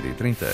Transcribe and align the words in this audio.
18h30. 0.00 0.46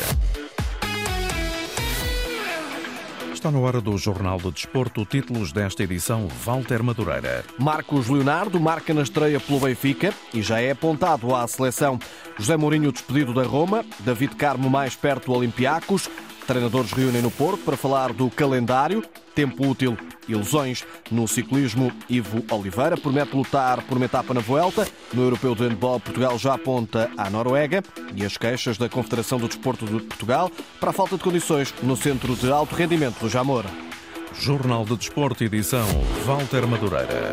Está 3.33 3.51
na 3.51 3.59
hora 3.59 3.81
do 3.81 3.97
Jornal 3.97 4.39
do 4.39 4.51
Desporto. 4.51 5.05
Títulos 5.05 5.53
desta 5.53 5.83
edição: 5.83 6.27
Walter 6.45 6.83
Madureira. 6.83 7.45
Marcos 7.59 8.09
Leonardo 8.09 8.59
marca 8.59 8.93
na 8.93 9.03
estreia 9.03 9.39
pelo 9.39 9.61
Benfica 9.61 10.13
e 10.35 10.43
já 10.43 10.61
é 10.61 10.73
apontado 10.73 11.35
à 11.35 11.47
seleção. 11.47 11.99
José 12.39 12.57
Mourinho 12.57 12.91
despedido 12.91 13.33
da 13.33 13.45
Roma. 13.45 13.85
David 14.01 14.35
Carmo 14.37 14.69
mais 14.69 14.97
perto 14.97 15.27
do 15.27 15.33
Olympiacos. 15.33 16.09
Treinadores 16.47 16.93
reúnem 16.93 17.23
no 17.23 17.31
Porto 17.31 17.65
para 17.65 17.77
falar 17.77 18.13
do 18.13 18.31
calendário, 18.31 19.03
tempo 19.37 19.69
útil 19.69 19.97
lesões. 20.27 20.85
No 21.11 21.29
ciclismo, 21.29 21.93
Ivo 22.09 22.43
Oliveira 22.51 22.97
promete 22.97 23.37
lutar 23.37 23.83
por 23.83 23.97
uma 23.97 24.07
etapa 24.07 24.33
na 24.35 24.41
Vuelta. 24.41 24.89
No 25.13 25.23
Europeu 25.23 25.55
de 25.55 25.63
Handball, 25.63 26.01
Portugal 26.01 26.39
já 26.39 26.55
aponta 26.55 27.11
à 27.17 27.29
Noruega. 27.31 27.83
E 28.15 28.25
as 28.25 28.37
queixas 28.37 28.79
da 28.79 28.89
Confederação 28.89 29.39
do 29.39 29.47
Desporto 29.47 29.85
de 29.85 30.01
Portugal 30.01 30.51
para 30.81 30.91
a 30.91 30.93
falta 30.93 31.17
de 31.17 31.23
condições 31.23 31.73
no 31.83 31.97
Centro 31.97 32.35
de 32.35 32.51
Alto 32.51 32.75
Rendimento 32.75 33.21
do 33.21 33.29
Jamor. 33.29 33.65
Jornal 34.33 34.85
do 34.85 34.97
Desporto, 34.97 35.45
edição 35.45 35.87
Walter 36.25 36.67
Madureira. 36.67 37.33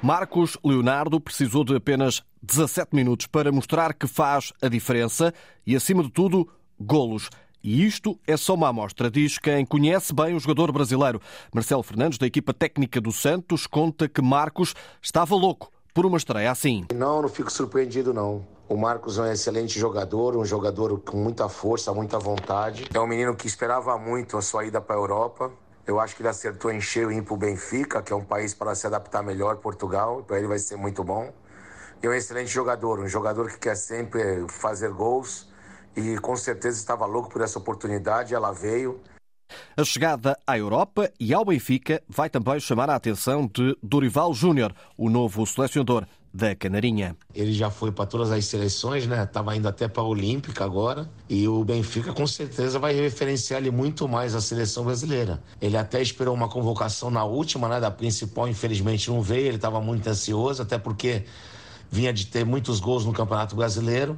Marcos 0.00 0.56
Leonardo 0.64 1.20
precisou 1.20 1.64
de 1.64 1.74
apenas 1.74 2.22
17 2.42 2.94
minutos 2.94 3.26
para 3.26 3.50
mostrar 3.50 3.92
que 3.92 4.06
faz 4.06 4.52
a 4.62 4.68
diferença 4.68 5.34
e, 5.66 5.74
acima 5.74 6.04
de 6.04 6.10
tudo, 6.10 6.48
golos. 6.78 7.28
E 7.62 7.84
isto 7.84 8.18
é 8.26 8.36
só 8.36 8.54
uma 8.54 8.68
amostra, 8.68 9.10
diz 9.10 9.36
quem 9.38 9.66
conhece 9.66 10.14
bem 10.14 10.34
o 10.34 10.40
jogador 10.40 10.70
brasileiro. 10.70 11.20
Marcelo 11.52 11.82
Fernandes, 11.82 12.18
da 12.18 12.26
equipa 12.26 12.54
técnica 12.54 13.00
do 13.00 13.10
Santos, 13.10 13.66
conta 13.66 14.08
que 14.08 14.22
Marcos 14.22 14.74
estava 15.02 15.34
louco 15.34 15.70
por 15.92 16.06
uma 16.06 16.16
estreia 16.16 16.50
assim. 16.50 16.86
Não, 16.94 17.20
não 17.20 17.28
fico 17.28 17.50
surpreendido 17.50 18.14
não. 18.14 18.46
O 18.68 18.76
Marcos 18.76 19.18
é 19.18 19.22
um 19.22 19.32
excelente 19.32 19.78
jogador, 19.78 20.36
um 20.36 20.44
jogador 20.44 21.00
com 21.00 21.16
muita 21.16 21.48
força, 21.48 21.92
muita 21.92 22.18
vontade. 22.18 22.86
É 22.94 23.00
um 23.00 23.06
menino 23.06 23.34
que 23.34 23.46
esperava 23.46 23.98
muito 23.98 24.36
a 24.36 24.42
sua 24.42 24.64
ida 24.64 24.80
para 24.80 24.94
a 24.94 24.98
Europa. 24.98 25.50
Eu 25.86 25.98
acho 25.98 26.14
que 26.14 26.22
ele 26.22 26.28
acertou 26.28 26.70
em 26.70 26.80
cheio 26.80 27.10
ir 27.10 27.22
para 27.22 27.34
o 27.34 27.36
Benfica, 27.36 28.02
que 28.02 28.12
é 28.12 28.16
um 28.16 28.24
país 28.24 28.54
para 28.54 28.74
se 28.74 28.86
adaptar 28.86 29.22
melhor, 29.22 29.56
Portugal. 29.56 30.22
Para 30.22 30.38
ele 30.38 30.46
vai 30.46 30.58
ser 30.58 30.76
muito 30.76 31.02
bom. 31.02 31.32
E 32.02 32.06
é 32.06 32.10
um 32.10 32.12
excelente 32.12 32.50
jogador, 32.50 33.00
um 33.00 33.08
jogador 33.08 33.48
que 33.48 33.58
quer 33.58 33.74
sempre 33.74 34.46
fazer 34.48 34.90
gols. 34.90 35.47
E 35.98 36.16
com 36.18 36.36
certeza 36.36 36.78
estava 36.78 37.04
louco 37.06 37.28
por 37.28 37.42
essa 37.42 37.58
oportunidade, 37.58 38.32
ela 38.32 38.52
veio. 38.52 39.00
A 39.76 39.82
chegada 39.82 40.38
à 40.46 40.56
Europa 40.56 41.10
e 41.18 41.34
ao 41.34 41.44
Benfica 41.44 42.00
vai 42.08 42.30
também 42.30 42.60
chamar 42.60 42.88
a 42.88 42.94
atenção 42.94 43.50
de 43.52 43.76
Dorival 43.82 44.32
Júnior, 44.32 44.72
o 44.96 45.10
novo 45.10 45.44
selecionador 45.44 46.06
da 46.32 46.54
Canarinha. 46.54 47.16
Ele 47.34 47.52
já 47.52 47.68
foi 47.68 47.90
para 47.90 48.06
todas 48.06 48.30
as 48.30 48.44
seleções, 48.44 49.08
né? 49.08 49.24
Estava 49.24 49.56
indo 49.56 49.66
até 49.66 49.88
para 49.88 50.02
a 50.02 50.06
Olímpica 50.06 50.64
agora. 50.64 51.10
E 51.28 51.48
o 51.48 51.64
Benfica 51.64 52.12
com 52.12 52.26
certeza 52.28 52.78
vai 52.78 52.92
referenciar 52.92 53.60
ele 53.60 53.72
muito 53.72 54.06
mais 54.06 54.36
à 54.36 54.40
seleção 54.40 54.84
brasileira. 54.84 55.42
Ele 55.60 55.76
até 55.76 56.00
esperou 56.00 56.32
uma 56.32 56.48
convocação 56.48 57.10
na 57.10 57.24
última, 57.24 57.68
né? 57.68 57.80
Da 57.80 57.90
principal, 57.90 58.46
infelizmente 58.46 59.10
não 59.10 59.20
veio. 59.20 59.46
Ele 59.46 59.56
estava 59.56 59.80
muito 59.80 60.06
ansioso, 60.06 60.62
até 60.62 60.78
porque 60.78 61.24
vinha 61.90 62.12
de 62.12 62.26
ter 62.26 62.44
muitos 62.44 62.78
gols 62.78 63.04
no 63.04 63.12
Campeonato 63.12 63.56
Brasileiro. 63.56 64.16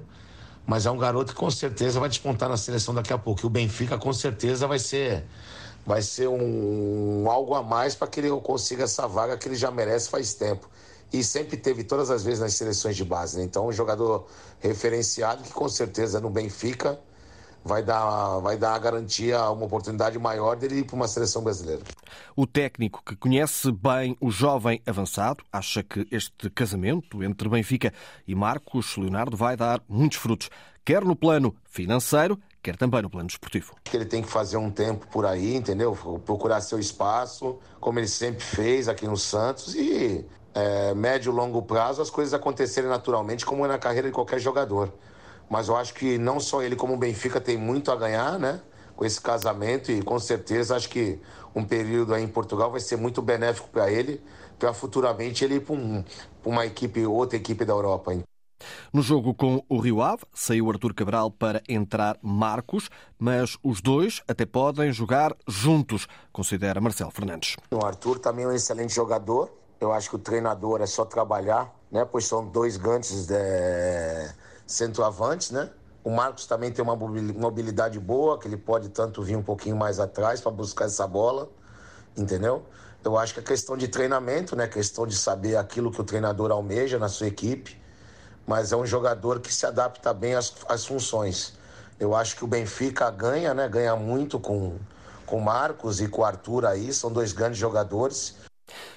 Mas 0.67 0.87
é 0.87 0.91
um 0.91 0.99
garoto 0.99 1.33
que 1.33 1.39
com 1.39 1.51
certeza 1.51 1.99
vai 1.99 2.09
despontar 2.09 2.49
na 2.49 2.57
seleção 2.57 2.95
daqui 2.95 3.13
a 3.13 3.19
pouco. 3.19 3.43
E 3.43 3.47
o 3.47 3.51
Benfica 3.51 3.99
com 3.99 4.13
certeza 4.13 4.67
vai 4.67 4.79
ser 4.79 5.25
vai 5.85 6.03
ser 6.03 6.29
um, 6.29 7.29
algo 7.29 7.55
a 7.55 7.63
mais 7.63 7.95
para 7.95 8.07
que 8.07 8.21
ele 8.21 8.31
consiga 8.43 8.85
essa 8.85 9.09
vaga 9.09 9.37
que 9.37 9.49
ele 9.49 9.57
já 9.57 9.71
merece 9.71 10.11
faz 10.11 10.35
tempo 10.35 10.69
e 11.13 11.25
sempre 11.25 11.57
teve 11.57 11.83
todas 11.83 12.11
as 12.11 12.23
vezes 12.23 12.41
nas 12.41 12.55
seleções 12.55 12.97
de 12.97 13.05
base. 13.05 13.39
Né? 13.39 13.45
Então, 13.45 13.67
um 13.67 13.73
jogador 13.73 14.27
referenciado 14.61 15.43
que 15.43 15.53
com 15.53 15.69
certeza 15.69 16.21
no 16.21 16.31
Benfica 16.31 16.99
vai 17.65 17.83
dar, 17.83 18.39
vai 18.39 18.57
dar 18.57 18.75
a 18.75 18.79
garantia, 18.79 19.51
uma 19.51 19.67
oportunidade 19.67 20.19
maior 20.19 20.57
dele 20.57 20.81
ir 20.81 20.85
para 20.85 20.97
uma 20.97 21.09
seleção 21.09 21.43
brasileira. 21.43 21.83
O 22.37 22.47
técnico 22.47 23.03
que 23.05 23.17
conhece 23.17 23.71
bem 23.73 24.17
o 24.21 24.31
jovem 24.31 24.81
avançado 24.87 25.45
acha 25.53 25.83
que 25.83 26.07
este 26.11 26.51
casamento 26.51 27.23
entre 27.23 27.49
Benfica 27.49 27.93
e 28.27 28.35
Marcos 28.35 28.97
Leonardo 28.97 29.37
vai 29.37 29.57
dar 29.57 29.83
muitos 29.89 30.19
frutos, 30.19 30.51
quer 30.85 31.05
no 31.05 31.17
plano 31.17 31.55
financeiro, 31.65 32.39
quer 32.63 32.77
também 32.77 33.03
no 33.03 33.11
plano 33.11 33.27
desportivo. 33.27 33.75
Ele 33.93 34.05
tem 34.05 34.23
que 34.23 34.29
fazer 34.29 34.57
um 34.57 34.71
tempo 34.71 35.07
por 35.09 35.27
aí, 35.27 35.57
entendeu? 35.57 35.97
Procurar 36.25 36.61
seu 36.61 36.79
espaço, 36.79 37.59
como 37.81 37.99
ele 37.99 38.09
sempre 38.09 38.45
fez 38.45 38.89
aqui 38.89 39.07
no 39.07 39.17
Santos 39.17 39.75
e 39.75 40.25
é, 40.55 40.95
médio 40.95 41.33
e 41.33 41.35
longo 41.35 41.63
prazo 41.63 42.03
as 42.03 42.11
coisas 42.11 42.35
acontecerem 42.35 42.89
naturalmente, 42.89 43.47
como 43.47 43.65
é 43.65 43.69
na 43.69 43.79
carreira 43.79 44.09
de 44.09 44.15
qualquer 44.15 44.39
jogador. 44.39 44.93
Mas 45.49 45.69
eu 45.69 45.77
acho 45.77 45.95
que 45.95 46.17
não 46.17 46.39
só 46.39 46.63
ele, 46.63 46.77
como 46.77 46.95
o 46.95 46.97
Benfica, 46.97 47.41
tem 47.41 47.57
muito 47.57 47.91
a 47.91 47.97
ganhar, 47.97 48.39
né? 48.39 48.61
Com 49.01 49.07
esse 49.07 49.19
casamento 49.19 49.91
e 49.91 50.03
com 50.03 50.19
certeza 50.19 50.77
acho 50.77 50.91
que 50.91 51.19
um 51.55 51.65
período 51.65 52.13
aí 52.13 52.23
em 52.23 52.29
Portugal 52.29 52.71
vai 52.71 52.81
ser 52.81 52.97
muito 52.97 53.23
benéfico 53.23 53.67
para 53.71 53.91
ele, 53.91 54.23
para 54.59 54.75
futuramente 54.75 55.43
ele 55.43 55.55
ir 55.55 55.61
para 55.61 55.75
um, 55.75 56.05
uma 56.45 56.67
equipe, 56.67 57.07
outra 57.07 57.39
equipe 57.39 57.65
da 57.65 57.73
Europa. 57.73 58.13
No 58.93 59.01
jogo 59.01 59.33
com 59.33 59.65
o 59.71 59.79
Rio 59.79 60.03
Ave, 60.03 60.25
saiu 60.35 60.71
Artur 60.71 60.93
Cabral 60.93 61.31
para 61.31 61.63
entrar 61.67 62.19
Marcos, 62.21 62.91
mas 63.19 63.57
os 63.63 63.81
dois 63.81 64.21
até 64.29 64.45
podem 64.45 64.93
jogar 64.93 65.35
juntos, 65.49 66.07
considera 66.31 66.79
Marcelo 66.79 67.11
Fernandes. 67.11 67.57
O 67.71 67.83
Arthur 67.83 68.19
também 68.19 68.45
é 68.45 68.49
um 68.49 68.53
excelente 68.53 68.95
jogador, 68.95 69.51
eu 69.81 69.95
acho 69.95 70.11
que 70.11 70.17
o 70.17 70.19
treinador 70.19 70.83
é 70.83 70.87
só 70.87 71.07
trabalhar, 71.07 71.75
né? 71.91 72.05
Pois 72.05 72.27
são 72.27 72.47
dois 72.47 72.77
grandes 72.77 73.31
é, 73.31 74.35
centroavantes, 74.67 75.53
né? 75.53 75.71
O 76.03 76.11
Marcos 76.11 76.47
também 76.47 76.73
tem 76.73 76.83
uma 76.83 76.97
mobilidade 76.97 77.99
boa, 77.99 78.39
que 78.39 78.49
ele 78.49 78.57
pode 78.57 78.89
tanto 78.89 79.23
vir 79.23 79.37
um 79.37 79.43
pouquinho 79.43 79.77
mais 79.77 80.01
atrás 80.01 80.41
para 80.41 80.51
buscar 80.51 80.87
essa 80.87 81.07
bola, 81.07 81.51
entendeu? 82.17 82.65
Eu 83.05 83.19
acho 83.19 83.35
que 83.35 83.41
é 83.41 83.43
questão 83.43 83.77
de 83.77 83.89
treinamento, 83.89 84.57
né? 84.57 84.67
Questão 84.67 85.07
de 85.07 85.17
saber 85.17 85.57
aquilo 85.57 85.91
que 85.91 86.01
o 86.01 86.05
treinador 86.05 86.51
almeja 86.51 86.99
na 86.99 87.09
sua 87.09 87.27
equipe. 87.27 87.81
Mas 88.47 88.73
é 88.73 88.77
um 88.77 88.87
jogador 88.87 89.41
que 89.41 89.53
se 89.53 89.67
adapta 89.67 90.13
bem 90.13 90.35
às, 90.35 90.55
às 90.69 90.87
funções. 90.87 91.55
Eu 91.99 92.15
acho 92.15 92.37
que 92.37 92.45
o 92.45 92.47
Benfica 92.47 93.11
ganha, 93.11 93.53
né? 93.55 93.69
Ganha 93.69 93.95
muito 93.97 94.41
com 94.41 94.79
com 95.31 95.39
o 95.39 95.41
Marcos 95.41 96.01
e 96.01 96.09
com 96.09 96.23
o 96.23 96.25
Arthur 96.25 96.67
aí, 96.67 96.93
são 96.93 97.13
dois 97.13 97.33
grandes 97.33 97.57
jogadores. 97.57 98.35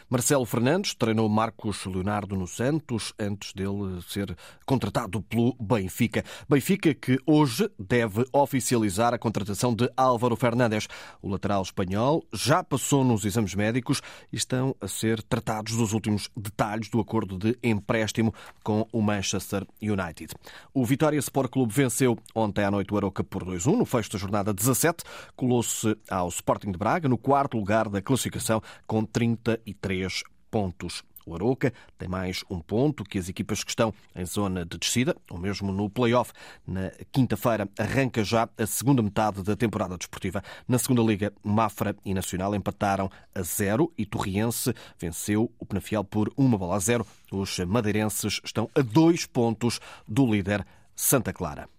Marcelo 0.09 0.45
Fernandes 0.45 0.93
treinou 0.93 1.27
Marcos 1.29 1.85
Leonardo 1.85 2.35
no 2.35 2.47
Santos 2.47 3.13
antes 3.19 3.53
dele 3.53 4.01
ser 4.07 4.35
contratado 4.65 5.21
pelo 5.21 5.55
Benfica. 5.59 6.23
Benfica 6.49 6.93
que 6.93 7.19
hoje 7.25 7.69
deve 7.77 8.25
oficializar 8.31 9.13
a 9.13 9.17
contratação 9.17 9.73
de 9.73 9.89
Álvaro 9.95 10.35
Fernandes. 10.35 10.87
O 11.21 11.29
lateral 11.29 11.61
espanhol 11.61 12.23
já 12.33 12.63
passou 12.63 13.03
nos 13.03 13.25
exames 13.25 13.55
médicos 13.55 14.01
e 14.31 14.35
estão 14.35 14.75
a 14.81 14.87
ser 14.87 15.21
tratados 15.23 15.75
dos 15.75 15.93
últimos 15.93 16.29
detalhes 16.35 16.89
do 16.89 16.99
acordo 16.99 17.37
de 17.37 17.57
empréstimo 17.63 18.33
com 18.63 18.87
o 18.91 19.01
Manchester 19.01 19.65
United. 19.81 20.33
O 20.73 20.85
Vitória 20.85 21.17
Sport 21.19 21.51
Clube 21.51 21.73
venceu 21.73 22.17
ontem 22.35 22.63
à 22.63 22.71
noite 22.71 22.93
o 22.93 22.97
Aroca 22.97 23.23
por 23.23 23.43
2-1 23.43 23.77
no 23.77 23.85
fecho 23.85 24.11
da 24.11 24.19
jornada 24.19 24.53
17. 24.53 25.03
Colou-se 25.35 25.97
ao 26.09 26.27
Sporting 26.29 26.71
de 26.71 26.77
Braga 26.77 27.07
no 27.07 27.17
quarto 27.17 27.57
lugar 27.57 27.89
da 27.89 28.01
classificação 28.01 28.61
com 28.85 29.03
33 29.05 30.02
três 30.03 30.23
pontos. 30.51 31.03
O 31.25 31.33
Aroca 31.33 31.71
tem 31.97 32.09
mais 32.09 32.43
um 32.49 32.59
ponto 32.59 33.05
que 33.05 33.17
as 33.17 33.29
equipas 33.29 33.63
que 33.63 33.71
estão 33.71 33.93
em 34.13 34.25
zona 34.25 34.65
de 34.65 34.77
descida, 34.77 35.15
ou 35.31 35.37
mesmo 35.37 35.71
no 35.71 35.89
play-off. 35.89 36.33
Na 36.67 36.91
quinta-feira 37.13 37.69
arranca 37.79 38.25
já 38.25 38.49
a 38.57 38.65
segunda 38.65 39.01
metade 39.01 39.41
da 39.41 39.55
temporada 39.55 39.97
desportiva. 39.97 40.43
Na 40.67 40.77
segunda 40.77 41.01
liga, 41.01 41.31
Mafra 41.41 41.95
e 42.03 42.13
Nacional 42.13 42.53
empataram 42.53 43.09
a 43.33 43.41
zero 43.41 43.93
e 43.97 44.05
Torriense 44.05 44.73
venceu 44.99 45.49
o 45.57 45.65
Penafiel 45.65 46.03
por 46.03 46.29
uma 46.35 46.57
bola 46.57 46.75
a 46.75 46.79
zero. 46.79 47.07
Os 47.31 47.57
madeirenses 47.59 48.41
estão 48.43 48.69
a 48.75 48.81
dois 48.81 49.25
pontos 49.25 49.79
do 50.05 50.29
líder 50.29 50.65
Santa 50.93 51.31
Clara. 51.31 51.69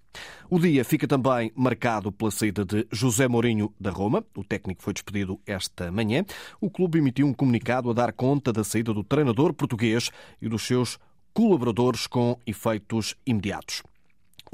O 0.51 0.59
dia 0.59 0.85
fica 0.85 1.07
também 1.07 1.51
marcado 1.55 2.13
pela 2.13 2.31
saída 2.31 2.65
de 2.65 2.87
José 2.93 3.27
Mourinho 3.29 3.73
da 3.79 3.91
Roma. 3.91 4.25
O 4.37 4.45
técnico 4.45 4.83
foi 4.83 4.93
despedido 4.93 5.41
esta 5.47 5.91
manhã. 5.91 6.25
O 6.61 6.71
clube 6.71 6.99
emitiu 6.99 7.27
um 7.27 7.35
comunicado 7.35 7.91
a 7.91 7.93
dar 7.93 8.13
conta 8.13 8.53
da 8.53 8.63
saída 8.63 8.93
do 8.93 9.03
treinador 9.03 9.53
português 9.53 10.11
e 10.41 10.49
dos 10.49 10.63
seus 10.63 10.99
colaboradores 11.33 12.07
com 12.07 12.39
efeitos 12.47 13.17
imediatos. 13.27 13.83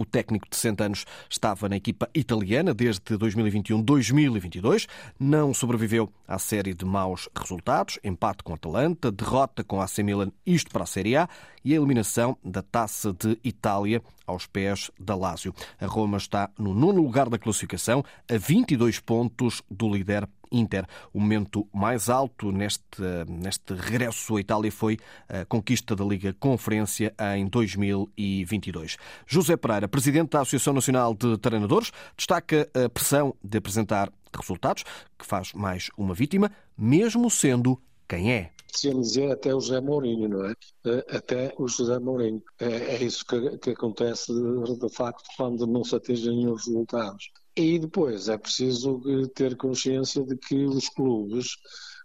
O 0.01 0.05
técnico 0.07 0.49
de 0.49 0.57
60 0.57 0.83
anos 0.83 1.05
estava 1.29 1.69
na 1.69 1.77
equipa 1.77 2.09
italiana 2.15 2.73
desde 2.73 3.03
2021-2022. 3.19 4.89
Não 5.19 5.53
sobreviveu 5.53 6.11
à 6.27 6.39
série 6.39 6.73
de 6.73 6.87
maus 6.87 7.29
resultados, 7.39 7.99
empate 8.03 8.43
com 8.43 8.53
a 8.53 8.55
Atalanta, 8.55 9.13
derrota 9.13 9.63
com 9.63 9.79
a 9.79 9.85
AC 9.85 9.99
Milan, 9.99 10.33
isto 10.47 10.71
para 10.71 10.85
a 10.85 10.87
Série 10.87 11.17
A, 11.17 11.29
e 11.63 11.75
a 11.75 11.77
eliminação 11.77 12.35
da 12.43 12.63
Taça 12.63 13.13
de 13.13 13.39
Itália 13.45 14.03
aos 14.27 14.47
pés 14.47 14.91
da 14.99 15.15
Lazio. 15.15 15.55
A 15.79 15.85
Roma 15.85 16.17
está 16.17 16.49
no 16.59 16.73
nono 16.73 17.03
lugar 17.03 17.29
da 17.29 17.39
classificação, 17.39 18.03
a 18.27 18.39
22 18.39 19.01
pontos 19.01 19.63
do 19.71 19.93
líder 19.93 20.27
Inter. 20.51 20.87
O 21.13 21.21
momento 21.21 21.67
mais 21.73 22.09
alto 22.09 22.51
neste, 22.53 23.03
neste 23.29 23.75
regresso 23.75 24.37
à 24.37 24.41
Itália 24.41 24.73
foi 24.73 24.99
a 25.29 25.45
conquista 25.45 25.95
da 25.95 26.05
Liga 26.05 26.35
Conferência 26.39 27.15
em 27.37 27.47
2022. 27.47 28.97
José 29.27 29.57
Pereira, 29.57 29.89
presidente 29.89 30.31
da 30.31 30.41
Associação 30.41 30.73
Nacional 30.73 31.15
de 31.15 31.37
Treinadores, 31.39 31.93
destaca 32.17 32.69
a 32.75 32.89
pressão 32.89 33.35
de 33.43 33.59
apresentar 33.59 34.13
resultados, 34.35 34.85
que 35.19 35.27
faz 35.27 35.53
mais 35.53 35.91
uma 35.97 36.15
vítima, 36.15 36.51
mesmo 36.77 37.31
sendo 37.31 37.81
quem 38.09 38.33
é. 38.33 38.51
Podíamos 38.73 39.09
dizer 39.09 39.33
até 39.33 39.55
o 39.55 39.61
José 39.61 39.81
Mourinho, 39.81 40.29
não 40.29 40.45
é? 40.45 40.55
Eh, 40.87 41.17
até 41.17 41.55
o 41.59 41.67
José 41.67 41.99
Mourinho. 41.99 42.43
É, 42.59 42.97
é 42.97 43.03
isso 43.03 43.25
que, 43.25 43.59
que 43.59 43.71
acontece 43.71 44.33
de, 44.33 44.79
de, 44.79 44.89
facto 44.89 45.25
quando 45.37 45.67
não 45.67 45.83
se 45.83 45.97
atingem 45.97 46.47
os 46.49 46.67
resultados. 46.67 47.31
E 47.57 47.79
depois 47.79 48.29
é 48.29 48.39
preciso 48.39 49.01
ter 49.35 49.57
consciência 49.57 50.25
de 50.25 50.37
que 50.37 50.65
os 50.65 50.89
clubes 50.89 51.57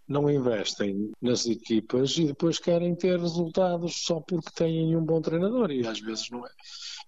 não 0.08 0.30
investem 0.30 1.12
nas 1.22 1.46
equipas 1.46 2.18
e 2.18 2.28
depois 2.28 2.60
querem 2.60 2.96
ter 2.96 3.20
resultados 3.20 4.04
só 4.06 4.20
porque 4.20 4.52
têm 4.56 4.96
um 4.96 5.04
bom 5.04 5.22
treinador 5.22 5.72
e 5.72 5.86
às 5.86 6.00
vezes 6.00 6.30
não 6.30 6.46
é. 6.46 6.50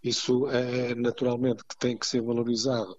Isso 0.04 0.48
é 0.50 0.96
naturalmente 0.96 1.64
que 1.64 1.78
tem 1.78 1.98
que 1.98 2.08
ser 2.08 2.22
valorizado 2.22 2.96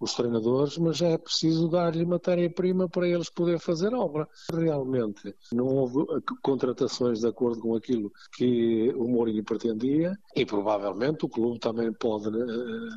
os 0.00 0.14
treinadores, 0.14 0.78
mas 0.78 1.02
é 1.02 1.18
preciso 1.18 1.68
dar-lhe 1.68 2.06
matéria-prima 2.06 2.88
para 2.88 3.06
eles 3.06 3.28
poderem 3.28 3.60
fazer 3.60 3.92
obra. 3.92 4.26
Realmente 4.50 5.34
não 5.52 5.66
houve 5.66 6.06
contratações 6.42 7.20
de 7.20 7.26
acordo 7.26 7.60
com 7.60 7.76
aquilo 7.76 8.10
que 8.32 8.90
o 8.96 9.06
Mourinho 9.06 9.44
pretendia 9.44 10.18
e 10.34 10.46
provavelmente 10.46 11.26
o 11.26 11.28
clube 11.28 11.58
também 11.58 11.92
pode 11.92 12.28
uh, 12.28 12.88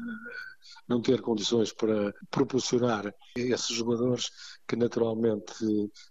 não 0.88 1.02
ter 1.02 1.22
condições 1.22 1.74
para 1.74 2.14
proporcionar 2.30 3.14
esses 3.36 3.76
jogadores 3.76 4.30
que 4.68 4.76
naturalmente 4.76 5.54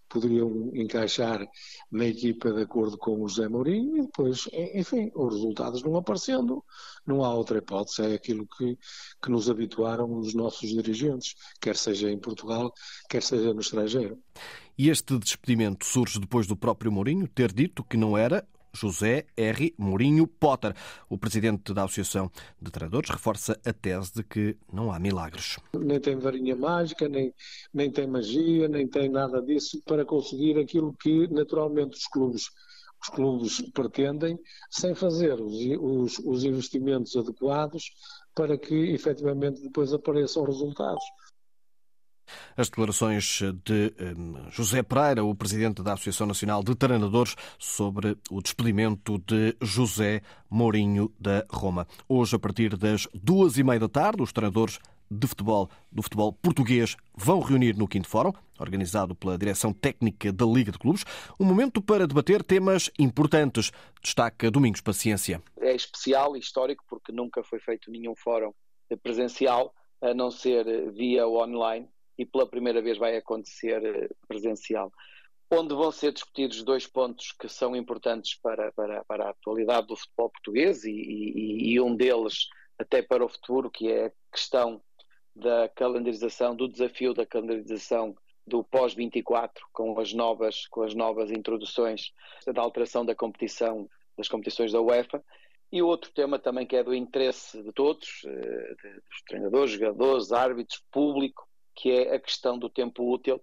poderiam 0.09 0.71
encaixar 0.73 1.45
na 1.91 2.05
equipa 2.05 2.51
de 2.51 2.61
acordo 2.61 2.97
com 2.97 3.21
o 3.21 3.27
José 3.27 3.47
Mourinho 3.47 3.97
e 3.97 4.01
depois, 4.01 4.47
enfim, 4.73 5.11
os 5.15 5.33
resultados 5.33 5.83
não 5.83 5.95
aparecendo, 5.95 6.63
não 7.05 7.23
há 7.23 7.33
outra 7.33 7.57
hipótese, 7.57 8.01
é 8.03 8.13
aquilo 8.13 8.47
que, 8.57 8.77
que 9.21 9.31
nos 9.31 9.49
habituaram 9.49 10.17
os 10.17 10.33
nossos 10.33 10.69
dirigentes, 10.69 11.35
quer 11.59 11.75
seja 11.75 12.09
em 12.09 12.19
Portugal, 12.19 12.73
quer 13.09 13.23
seja 13.23 13.53
no 13.53 13.61
estrangeiro. 13.61 14.19
E 14.77 14.89
este 14.89 15.17
despedimento 15.19 15.85
surge 15.85 16.19
depois 16.19 16.47
do 16.47 16.55
próprio 16.55 16.91
Mourinho 16.91 17.27
ter 17.27 17.51
dito 17.51 17.83
que 17.83 17.95
não 17.95 18.17
era 18.17 18.47
José 18.75 19.25
R. 19.37 19.73
Mourinho 19.77 20.27
Potter. 20.27 20.75
O 21.09 21.17
presidente 21.17 21.73
da 21.73 21.83
Associação 21.83 22.31
de 22.61 22.71
Treinadores 22.71 23.09
reforça 23.09 23.59
a 23.65 23.71
tese 23.71 24.13
de 24.13 24.23
que 24.23 24.57
não 24.71 24.91
há 24.91 24.99
milagres. 24.99 25.57
Nem 25.77 25.99
tem 25.99 26.17
varinha 26.17 26.55
mágica, 26.55 27.07
nem, 27.07 27.33
nem 27.73 27.91
tem 27.91 28.07
magia, 28.07 28.67
nem 28.67 28.87
tem 28.87 29.09
nada 29.09 29.41
disso 29.41 29.81
para 29.85 30.03
conseguir 30.03 30.59
aquilo 30.59 30.93
que 30.93 31.27
naturalmente 31.27 31.97
os 31.97 32.07
clubes 32.07 32.49
os 33.03 33.09
clubes 33.09 33.61
pretendem, 33.73 34.39
sem 34.69 34.95
fazer 34.95 35.33
os, 35.33 35.53
os, 35.81 36.19
os 36.19 36.43
investimentos 36.45 37.15
adequados 37.17 37.91
para 38.33 38.57
que 38.57 38.73
efetivamente 38.93 39.61
depois 39.61 39.93
apareçam 39.93 40.45
resultados. 40.45 41.03
As 42.55 42.69
declarações 42.69 43.41
de 43.63 43.93
hum, 44.17 44.35
José 44.49 44.83
Pereira, 44.83 45.23
o 45.23 45.35
presidente 45.35 45.81
da 45.81 45.93
Associação 45.93 46.27
Nacional 46.27 46.63
de 46.63 46.75
Treinadores, 46.75 47.35
sobre 47.57 48.17
o 48.29 48.41
despedimento 48.41 49.17
de 49.19 49.55
José 49.61 50.21
Mourinho 50.49 51.11
da 51.19 51.45
Roma. 51.49 51.87
Hoje, 52.07 52.35
a 52.35 52.39
partir 52.39 52.77
das 52.77 53.07
duas 53.13 53.57
e 53.57 53.63
meia 53.63 53.79
da 53.79 53.89
tarde, 53.89 54.21
os 54.21 54.31
treinadores 54.31 54.79
de 55.09 55.27
futebol 55.27 55.69
do 55.91 56.01
futebol 56.01 56.33
português 56.33 56.95
vão 57.15 57.39
reunir 57.39 57.75
no 57.75 57.87
Quinto 57.87 58.07
Fórum, 58.07 58.33
organizado 58.59 59.15
pela 59.15 59.37
Direção 59.37 59.73
Técnica 59.73 60.31
da 60.31 60.45
Liga 60.45 60.71
de 60.71 60.79
Clubes, 60.79 61.05
um 61.39 61.45
momento 61.45 61.81
para 61.81 62.07
debater 62.07 62.43
temas 62.43 62.89
importantes, 62.97 63.71
destaca 64.01 64.49
Domingos 64.49 64.81
Paciência. 64.81 65.41
É 65.59 65.75
especial 65.75 66.35
e 66.35 66.39
histórico 66.39 66.83
porque 66.89 67.11
nunca 67.11 67.43
foi 67.43 67.59
feito 67.59 67.91
nenhum 67.91 68.15
fórum 68.15 68.53
presencial, 69.01 69.73
a 70.01 70.13
não 70.13 70.29
ser 70.29 70.91
via 70.91 71.27
online, 71.27 71.87
e 72.17 72.25
pela 72.25 72.47
primeira 72.47 72.81
vez 72.81 72.97
vai 72.97 73.15
acontecer 73.15 73.83
eh, 73.83 74.09
presencial, 74.27 74.91
onde 75.51 75.73
vão 75.73 75.91
ser 75.91 76.11
discutidos 76.11 76.63
dois 76.63 76.87
pontos 76.87 77.31
que 77.31 77.47
são 77.47 77.75
importantes 77.75 78.35
para, 78.35 78.71
para, 78.71 79.03
para 79.05 79.25
a 79.25 79.29
atualidade 79.29 79.87
do 79.87 79.95
futebol 79.95 80.29
português 80.29 80.83
e, 80.83 80.91
e, 80.91 81.73
e 81.73 81.81
um 81.81 81.95
deles 81.95 82.47
até 82.77 83.01
para 83.01 83.23
o 83.23 83.29
futuro, 83.29 83.69
que 83.69 83.91
é 83.91 84.07
a 84.07 84.11
questão 84.31 84.81
da 85.35 85.69
calendarização, 85.69 86.55
do 86.55 86.67
desafio 86.67 87.13
da 87.13 87.25
calendarização 87.25 88.15
do 88.45 88.63
pós-24 88.63 89.51
com 89.71 89.97
as 89.99 90.13
novas 90.13 90.67
com 90.67 90.83
as 90.83 90.93
novas 90.93 91.31
introduções 91.31 92.11
da 92.45 92.61
alteração 92.61 93.05
da 93.05 93.15
competição 93.15 93.89
das 94.17 94.27
competições 94.27 94.71
da 94.71 94.81
UEFA. 94.81 95.23
E 95.71 95.81
o 95.81 95.87
outro 95.87 96.11
tema 96.11 96.37
também 96.37 96.67
que 96.67 96.75
é 96.75 96.83
do 96.83 96.93
interesse 96.93 97.63
de 97.63 97.71
todos, 97.71 98.21
eh, 98.27 98.75
dos 99.09 99.21
treinadores, 99.25 99.71
jogadores, 99.71 100.31
árbitros, 100.31 100.83
público, 100.91 101.47
que 101.75 101.91
é 101.91 102.15
a 102.15 102.19
questão 102.19 102.57
do 102.57 102.69
tempo 102.69 103.11
útil. 103.11 103.41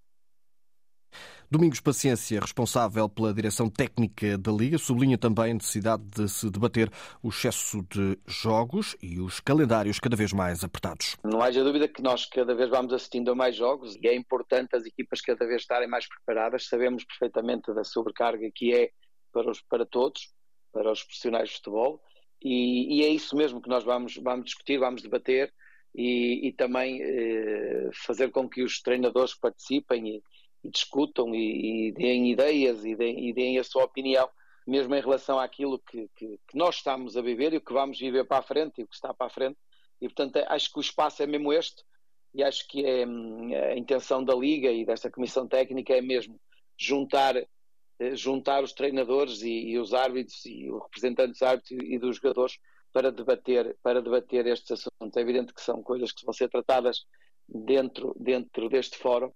Domingos 1.51 1.81
Paciência, 1.81 2.41
responsável 2.41 3.09
pela 3.09 3.35
direção 3.35 3.69
técnica 3.69 4.39
da 4.39 4.53
Liga, 4.53 4.79
sublinha 4.79 5.19
também 5.19 5.51
a 5.51 5.55
necessidade 5.55 6.05
de 6.05 6.29
se 6.29 6.49
debater 6.49 6.89
o 7.21 7.29
excesso 7.29 7.83
de 7.91 8.17
jogos 8.25 8.97
e 9.03 9.19
os 9.19 9.41
calendários 9.41 9.99
cada 9.99 10.15
vez 10.15 10.33
mais 10.33 10.63
apertados. 10.63 11.17
Não 11.25 11.43
haja 11.43 11.65
dúvida 11.65 11.89
que 11.89 12.01
nós 12.03 12.25
cada 12.25 12.55
vez 12.55 12.71
vamos 12.71 12.93
assistindo 12.93 13.33
a 13.33 13.35
mais 13.35 13.57
jogos 13.57 13.97
e 13.97 14.07
é 14.07 14.15
importante 14.15 14.77
as 14.77 14.85
equipas 14.87 15.21
cada 15.21 15.45
vez 15.45 15.63
estarem 15.63 15.89
mais 15.89 16.07
preparadas. 16.07 16.69
Sabemos 16.69 17.03
perfeitamente 17.03 17.75
da 17.75 17.83
sobrecarga 17.83 18.49
que 18.55 18.73
é 18.73 18.91
para, 19.33 19.51
os, 19.51 19.61
para 19.61 19.85
todos, 19.85 20.33
para 20.73 20.93
os 20.93 21.03
profissionais 21.03 21.49
de 21.49 21.57
futebol, 21.57 22.01
e, 22.41 22.99
e 22.99 23.05
é 23.05 23.09
isso 23.09 23.37
mesmo 23.37 23.61
que 23.61 23.69
nós 23.69 23.85
vamos, 23.85 24.17
vamos 24.17 24.47
discutir, 24.47 24.79
vamos 24.79 25.03
debater 25.03 25.53
e, 25.95 26.49
e 26.49 26.53
também 26.53 27.01
eh, 27.03 27.91
fazer 27.93 28.31
com 28.31 28.49
que 28.49 28.63
os 28.63 28.81
treinadores 28.81 29.35
participem 29.35 30.17
e, 30.17 30.23
e 30.65 30.71
discutam 30.71 31.35
e, 31.35 31.89
e, 31.89 31.93
deem 31.93 32.31
ideias 32.31 32.85
e 32.85 32.95
deem, 32.95 33.29
e 33.29 33.33
deem, 33.33 33.59
a 33.59 33.65
sua 33.65 33.85
opinião, 33.85 34.29
mesmo 34.67 34.95
em 34.95 35.01
relação 35.01 35.39
àquilo 35.39 35.79
que, 35.79 36.09
que, 36.17 36.39
que, 36.49 36.57
nós 36.57 36.77
estamos 36.77 37.17
a 37.17 37.23
viver 37.23 37.53
e 37.53 37.57
o 37.57 37.61
que 37.61 37.73
vamos 37.73 37.99
viver 37.99 38.25
para 38.25 38.39
a 38.39 38.43
frente 38.43 38.81
e 38.81 38.85
o 38.85 38.87
que 38.87 38.95
está 38.95 39.13
para 39.13 39.27
a 39.27 39.31
frente. 39.31 39.59
E, 40.01 40.07
portanto, 40.07 40.37
é, 40.37 40.47
acho 40.49 40.73
que 40.73 40.79
o 40.79 40.81
espaço 40.81 41.23
é 41.23 41.27
mesmo 41.27 41.53
este 41.53 41.83
e 42.33 42.43
acho 42.43 42.67
que 42.69 42.85
é, 42.85 43.07
hum, 43.07 43.51
a 43.55 43.77
intenção 43.77 44.23
da 44.25 44.35
Liga 44.35 44.71
e 44.71 44.85
desta 44.85 45.11
Comissão 45.11 45.49
Técnica 45.49 45.95
é 45.95 46.01
mesmo 46.01 46.41
juntar 46.79 47.35
eh, 48.01 48.17
juntar 48.17 48.65
os 48.65 48.73
treinadores 48.73 49.43
e, 49.43 49.51
e 49.51 49.79
os 49.79 49.93
árbitros 49.93 50.47
e 50.47 50.71
os 50.71 50.83
representantes 50.85 51.39
dos 51.39 51.43
árbitros 51.43 51.79
e 51.83 51.99
dos 51.99 52.17
jogadores 52.17 52.59
para 52.93 53.11
debater, 53.11 53.77
para 53.83 54.03
debater 54.03 54.47
estes 54.47 54.73
assuntos. 54.73 55.17
É 55.17 55.21
evidente 55.21 55.55
que 55.55 55.61
são 55.61 55.83
coisas 55.83 56.13
que 56.13 56.25
vão 56.25 56.33
ser 56.33 56.49
tratadas 56.49 57.05
dentro, 57.49 58.15
dentro 58.19 58.69
deste 58.69 58.99
fórum. 58.99 59.33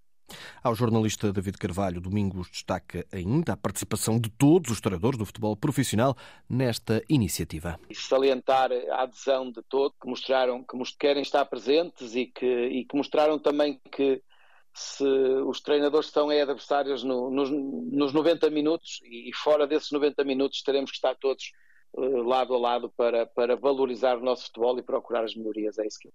Ao 0.63 0.75
jornalista 0.75 1.33
David 1.33 1.59
Carvalho, 1.59 2.01
Domingos 2.01 2.49
destaca 2.51 3.07
ainda 3.13 3.53
a 3.53 3.57
participação 3.57 4.19
de 4.19 4.31
todos 4.31 4.71
os 4.71 4.81
treinadores 4.81 5.19
do 5.19 5.27
futebol 5.27 5.55
profissional 5.55 6.17
nesta 6.49 7.03
iniciativa. 7.09 7.79
E 7.91 7.95
salientar 7.95 8.71
a 8.73 9.03
adesão 9.03 9.51
de 9.51 9.63
todos, 9.69 9.97
que 10.01 10.09
mostraram 10.09 10.65
que 10.65 10.77
querem 10.99 11.23
estar 11.23 11.45
presentes 11.45 12.15
e 12.15 12.27
que, 12.27 12.47
e 12.47 12.87
que 12.87 12.97
mostraram 12.97 13.39
também 13.39 13.79
que 13.93 14.23
se 14.73 15.05
os 15.47 15.61
treinadores 15.61 16.09
são 16.09 16.31
adversários 16.31 17.05
no, 17.05 17.31
nos, 17.31 17.51
nos 17.51 18.13
90 18.13 18.51
minutos 18.51 19.01
e 19.05 19.31
fora 19.33 19.67
desses 19.67 19.93
90 19.93 20.25
minutos 20.25 20.63
teremos 20.63 20.91
que 20.91 20.97
estar 20.97 21.15
todos 21.15 21.53
lado 21.97 22.55
a 22.55 22.59
lado 22.59 22.91
para, 22.97 23.27
para 23.27 23.57
valorizar 23.57 24.17
o 24.17 24.25
nosso 24.25 24.47
futebol 24.47 24.79
e 24.79 24.83
procurar 24.83 25.25
as 25.25 25.35
melhorias. 25.35 25.79
É 25.79 25.87
isso 25.87 25.99
que 26.01 26.11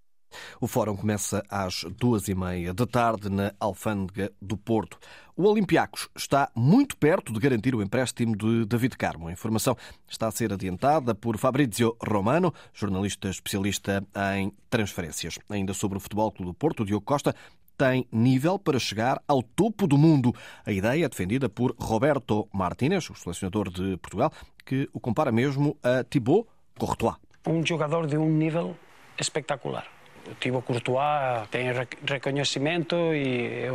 o 0.59 0.67
fórum 0.67 0.95
começa 0.95 1.43
às 1.49 1.83
duas 1.97 2.27
e 2.27 2.35
meia 2.35 2.73
da 2.73 2.85
tarde 2.85 3.29
na 3.29 3.53
Alfândega 3.59 4.31
do 4.41 4.57
Porto. 4.57 4.99
O 5.35 5.43
Olympiacos 5.47 6.09
está 6.15 6.51
muito 6.53 6.97
perto 6.97 7.31
de 7.31 7.39
garantir 7.39 7.73
o 7.73 7.81
empréstimo 7.81 8.35
de 8.35 8.65
David 8.65 8.97
Carmo. 8.97 9.27
A 9.27 9.31
informação 9.31 9.75
está 10.07 10.27
a 10.27 10.31
ser 10.31 10.51
adiantada 10.51 11.15
por 11.15 11.37
Fabrizio 11.37 11.95
Romano, 12.05 12.53
jornalista 12.73 13.29
especialista 13.29 14.05
em 14.35 14.51
transferências. 14.69 15.39
Ainda 15.49 15.73
sobre 15.73 15.97
o 15.97 16.01
Futebol 16.01 16.31
Clube 16.31 16.51
do 16.51 16.53
Porto, 16.53 16.85
Diogo 16.85 17.05
Costa 17.05 17.33
tem 17.77 18.05
nível 18.11 18.59
para 18.59 18.77
chegar 18.77 19.23
ao 19.25 19.41
topo 19.41 19.87
do 19.87 19.97
mundo. 19.97 20.35
A 20.65 20.71
ideia 20.73 21.05
é 21.05 21.09
defendida 21.09 21.47
por 21.47 21.73
Roberto 21.79 22.45
Martínez, 22.53 23.09
o 23.09 23.15
selecionador 23.15 23.69
de 23.69 23.95
Portugal, 23.95 24.33
que 24.69 24.87
o 24.93 24.99
compara 24.99 25.31
mesmo 25.31 25.75
a 25.81 26.03
Thibaut 26.03 26.47
Courtois. 26.77 27.15
Um 27.47 27.65
jogador 27.65 28.05
de 28.05 28.15
um 28.15 28.29
nível 28.29 28.75
espetacular. 29.19 29.87
O 30.29 30.35
Thibaut 30.35 30.63
Courtois 30.63 31.47
tem 31.49 31.71
reconhecimento 32.07 32.95
e 33.15 33.65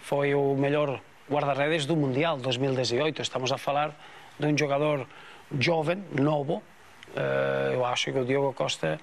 foi 0.00 0.34
o 0.34 0.54
melhor 0.54 1.00
guarda-redes 1.30 1.86
do 1.86 1.96
Mundial 1.96 2.36
2018. 2.36 3.22
Estamos 3.22 3.52
a 3.52 3.56
falar 3.56 3.96
de 4.38 4.46
um 4.46 4.58
jogador 4.58 5.06
jovem, 5.58 6.04
novo. 6.12 6.62
Eh, 7.16 7.70
eu 7.72 7.82
acho 7.86 8.12
que 8.12 8.18
o 8.18 8.24
Diogo 8.26 8.52
Costa 8.52 9.00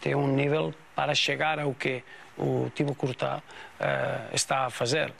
tem 0.00 0.14
um 0.14 0.28
nível 0.28 0.72
para 0.94 1.12
chegar 1.12 1.58
ao 1.58 1.74
que 1.74 2.04
o 2.38 2.70
Tibo 2.72 2.94
Courtois 2.94 3.38
uh, 3.38 4.34
está 4.34 4.66
a 4.66 4.70
fazer. 4.70 5.12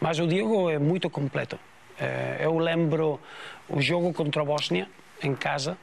Mas 0.00 0.18
o 0.18 0.26
Diego 0.26 0.68
é 0.68 0.78
muito 0.78 1.08
completo. 1.08 1.56
Uh, 1.56 2.42
eu 2.42 2.58
lembro 2.58 3.20
o 3.68 3.80
jogo 3.80 4.12
contra 4.12 4.42
a 4.42 4.44
Bósnia, 4.44 4.88
em 5.22 5.34
casa, 5.34 5.76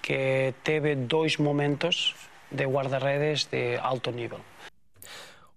que 0.00 0.54
teve 0.62 0.94
dois 0.94 1.36
momentos 1.36 2.14
de 2.50 2.64
guarda-redes 2.66 3.44
de 3.44 3.76
alto 3.78 4.10
nível. 4.10 4.40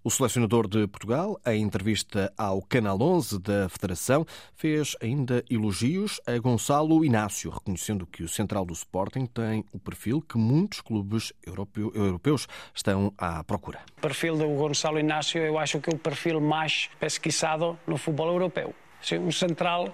O 0.02 0.10
selecionador 0.10 0.68
de 0.68 0.86
Portugal, 0.86 1.36
em 1.44 1.60
entrevista 1.62 2.32
ao 2.38 2.62
Canal 2.62 2.96
11 3.02 3.40
da 3.40 3.68
Federação, 3.68 4.24
fez 4.54 4.94
ainda 5.02 5.44
elogios 5.50 6.20
a 6.24 6.38
Gonçalo 6.38 7.04
Inácio, 7.04 7.50
reconhecendo 7.50 8.06
que 8.06 8.22
o 8.22 8.28
central 8.28 8.64
do 8.64 8.72
Sporting 8.72 9.26
tem 9.26 9.64
o 9.72 9.80
perfil 9.80 10.22
que 10.22 10.38
muitos 10.38 10.80
clubes 10.80 11.32
europeus 11.44 12.46
estão 12.72 13.12
à 13.18 13.42
procura. 13.42 13.80
O 13.98 14.00
perfil 14.00 14.36
do 14.36 14.46
Gonçalo 14.50 15.00
Inácio, 15.00 15.42
eu 15.42 15.58
acho 15.58 15.80
que 15.80 15.90
é 15.90 15.92
o 15.92 15.98
perfil 15.98 16.40
mais 16.40 16.88
pesquisado 17.00 17.76
no 17.84 17.96
futebol 17.96 18.28
europeu. 18.28 18.72
Um 19.20 19.32
central 19.32 19.92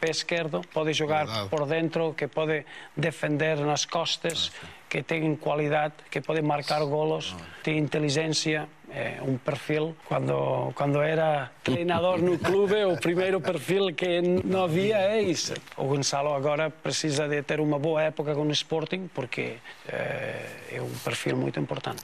pé 0.00 0.10
esquerdo, 0.10 0.60
pode 0.72 0.92
jogar 0.92 1.26
Verdade. 1.26 1.48
por 1.48 1.66
dentro, 1.66 2.14
que 2.14 2.28
pode 2.28 2.64
defender 2.96 3.58
nas 3.58 3.84
costas, 3.84 4.52
ah, 4.62 4.66
que 4.88 5.02
tem 5.02 5.36
qualidade, 5.36 5.94
que 6.10 6.20
pode 6.20 6.42
marcar 6.42 6.84
golos, 6.84 7.36
ah. 7.38 7.42
tem 7.62 7.78
inteligência, 7.78 8.68
é 8.90 9.20
um 9.22 9.36
perfil. 9.36 9.94
Quando, 10.06 10.72
quando 10.74 11.02
era 11.02 11.50
treinador 11.62 12.18
no 12.18 12.38
clube, 12.38 12.84
o 12.84 12.96
primeiro 12.96 13.40
perfil 13.40 13.94
que 13.94 14.20
não 14.44 14.64
havia 14.64 14.98
é 14.98 15.20
isso. 15.20 15.54
O 15.76 15.84
Gonçalo 15.84 16.34
agora 16.34 16.70
precisa 16.70 17.28
de 17.28 17.42
ter 17.42 17.60
uma 17.60 17.78
boa 17.78 18.02
época 18.02 18.34
com 18.34 18.42
o 18.42 18.50
Sporting, 18.50 19.10
porque 19.12 19.58
é, 19.88 20.46
é 20.72 20.82
um 20.82 20.90
perfil 21.04 21.36
muito 21.36 21.60
importante 21.60 22.02